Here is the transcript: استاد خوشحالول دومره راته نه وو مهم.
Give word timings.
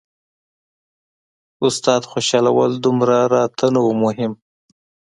استاد 1.67 2.01
خوشحالول 2.11 2.71
دومره 2.83 3.17
راته 3.33 3.65
نه 3.75 3.79
وو 3.85 3.93
مهم. 4.03 4.33